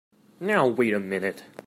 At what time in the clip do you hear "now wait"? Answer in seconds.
0.39-0.95